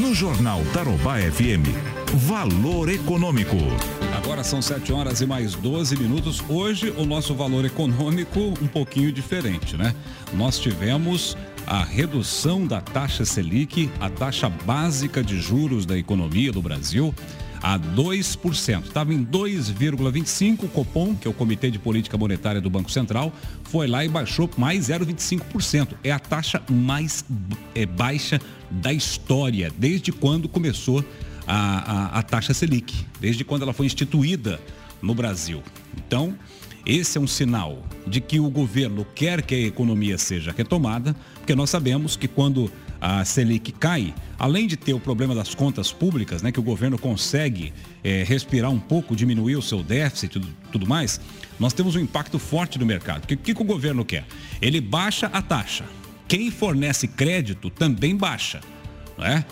[0.00, 1.64] No Jornal Tarobá FM,
[2.14, 3.56] Valor Econômico.
[4.14, 6.44] Agora são 7 horas e mais 12 minutos.
[6.46, 9.94] Hoje o nosso valor econômico um pouquinho diferente, né?
[10.34, 16.60] Nós tivemos a redução da taxa Selic, a taxa básica de juros da economia do
[16.60, 17.14] Brasil,
[17.62, 18.82] a 2%.
[18.84, 20.64] Estava em 2,25%.
[20.64, 23.32] O Copom, que é o Comitê de Política Monetária do Banco Central,
[23.64, 25.94] foi lá e baixou mais 0,25%.
[26.04, 27.24] É a taxa mais
[27.74, 28.38] é, baixa
[28.70, 31.02] da história, desde quando começou
[31.46, 34.60] a, a, a taxa Selic, desde quando ela foi instituída
[35.00, 35.62] no Brasil.
[35.96, 36.36] Então,
[36.84, 41.54] esse é um sinal de que o governo quer que a economia seja retomada, porque
[41.54, 46.40] nós sabemos que quando a Selic cai, além de ter o problema das contas públicas,
[46.40, 47.72] né, que o governo consegue
[48.02, 51.20] é, respirar um pouco, diminuir o seu déficit e tudo, tudo, mais,
[51.58, 53.24] nós temos um impacto forte no mercado.
[53.24, 54.24] O que, que, que o governo quer?
[54.60, 55.84] Ele baixa a taxa.
[56.28, 58.60] Quem fornece crédito também baixa.
[59.18, 59.44] Não é?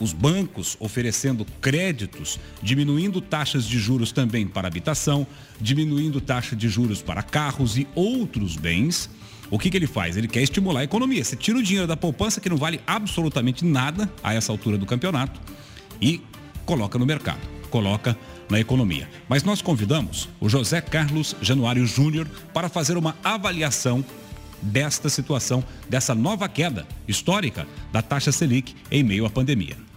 [0.00, 5.26] Os bancos oferecendo créditos, diminuindo taxas de juros também para habitação,
[5.60, 9.10] diminuindo taxa de juros para carros e outros bens
[9.50, 10.16] o que, que ele faz?
[10.16, 11.24] Ele quer estimular a economia.
[11.24, 14.84] Você tira o dinheiro da poupança, que não vale absolutamente nada a essa altura do
[14.84, 15.40] campeonato,
[16.00, 16.20] e
[16.66, 18.16] coloca no mercado, coloca
[18.50, 19.08] na economia.
[19.28, 24.04] Mas nós convidamos o José Carlos Januário Júnior para fazer uma avaliação
[24.60, 29.87] desta situação, dessa nova queda histórica da taxa Selic em meio à pandemia.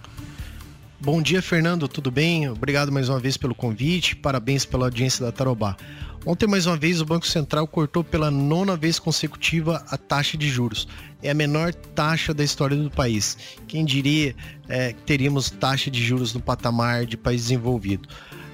[1.03, 2.47] Bom dia, Fernando, tudo bem?
[2.47, 5.75] Obrigado mais uma vez pelo convite, parabéns pela audiência da Tarobá.
[6.23, 10.47] Ontem, mais uma vez, o Banco Central cortou pela nona vez consecutiva a taxa de
[10.47, 10.87] juros.
[11.23, 13.35] É a menor taxa da história do país.
[13.67, 14.35] Quem diria
[14.69, 18.07] é, que teríamos taxa de juros no patamar de país desenvolvido?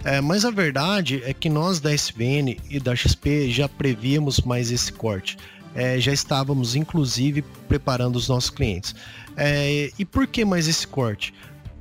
[0.06, 4.72] É, mas a verdade é que nós da SBN e da XP já prevíamos mais
[4.72, 5.38] esse corte.
[5.76, 8.96] É, já estávamos, inclusive, preparando os nossos clientes.
[9.36, 11.34] É, e por que mais esse corte?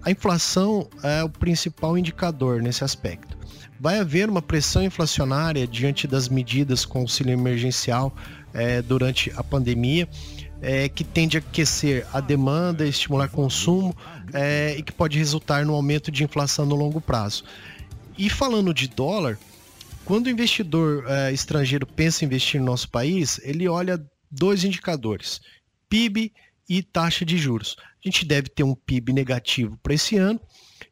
[0.06, 3.36] A inflação é o principal indicador nesse aspecto
[3.78, 8.14] vai haver uma pressão inflacionária diante das medidas com auxílio emergencial
[8.52, 10.08] é, durante a pandemia.
[10.62, 13.94] É, que tende a aquecer a demanda, estimular consumo
[14.32, 17.44] é, e que pode resultar no aumento de inflação no longo prazo.
[18.16, 19.38] E falando de dólar,
[20.06, 25.42] quando o investidor é, estrangeiro pensa em investir no nosso país, ele olha dois indicadores:
[25.90, 26.32] PIB
[26.68, 27.76] e taxa de juros.
[27.78, 30.40] A gente deve ter um PIB negativo para esse ano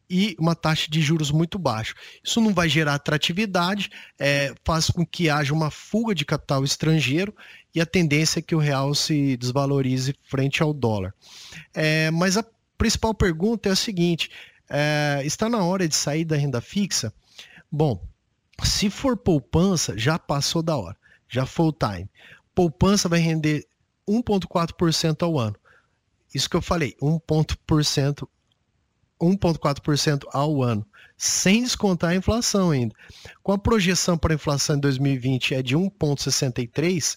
[0.09, 1.95] e uma taxa de juros muito baixa.
[2.23, 7.35] Isso não vai gerar atratividade, é, faz com que haja uma fuga de capital estrangeiro
[7.75, 11.15] e a tendência é que o real se desvalorize frente ao dólar.
[11.73, 12.45] É, mas a
[12.79, 14.31] principal pergunta é a seguinte:
[14.69, 17.13] é, está na hora de sair da renda fixa?
[17.71, 18.01] Bom,
[18.63, 20.97] se for poupança, já passou da hora,
[21.29, 22.09] já foi o time.
[22.55, 23.67] Poupança vai render
[24.09, 25.57] 1,4% ao ano.
[26.35, 28.27] Isso que eu falei, 1%
[29.21, 30.87] 1,4% ao ano,
[31.17, 32.95] sem descontar a inflação ainda.
[33.43, 37.17] Com a projeção para a inflação em 2020 é de 1,63,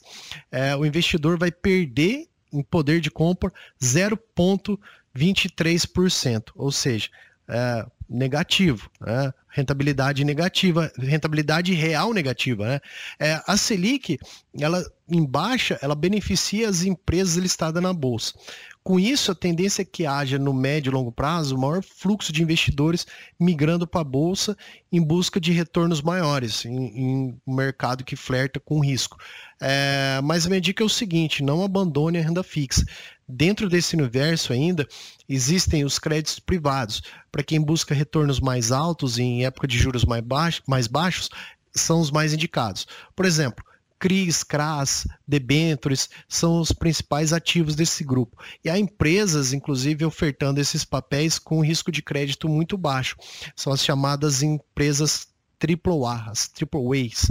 [0.51, 3.51] é, o investidor vai perder em poder de compra
[3.81, 7.09] 0,23%, ou seja,
[7.49, 9.33] é, negativo, né?
[9.49, 12.67] rentabilidade negativa, rentabilidade real negativa.
[12.67, 12.79] Né?
[13.19, 14.19] É, a Selic,
[14.59, 18.33] ela em baixa, ela beneficia as empresas listadas na bolsa.
[18.87, 22.41] Com isso, a tendência é que haja no médio e longo prazo maior fluxo de
[22.41, 23.05] investidores
[23.37, 24.55] migrando para a bolsa
[24.89, 29.17] em busca de retornos maiores, em, em um mercado que flerta com risco.
[29.59, 32.85] É, mas a minha dica é o seguinte: não abandone a renda fixa.
[33.27, 34.87] Dentro desse universo ainda
[35.27, 37.01] existem os créditos privados.
[37.29, 41.29] Para quem busca retornos mais altos em época de juros mais, baixo, mais baixos,
[41.75, 42.87] são os mais indicados.
[43.13, 43.65] Por exemplo,
[43.99, 48.37] CRIs, CRAS, debentures são os principais ativos desse grupo.
[48.63, 53.15] E há empresas, inclusive, ofertando esses papéis com risco de crédito muito baixo.
[53.55, 55.27] São as chamadas empresas
[55.59, 57.27] AAA, as Triple A's.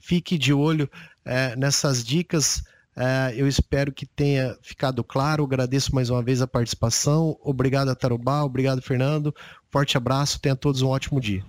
[0.00, 0.90] Fique de olho
[1.24, 2.62] é, nessas dicas.
[2.96, 5.44] É, eu espero que tenha ficado claro.
[5.44, 7.38] Agradeço mais uma vez a participação.
[7.42, 9.34] Obrigado a Tarubá, obrigado, Fernando.
[9.70, 11.44] Forte abraço, tenha todos um ótimo dia.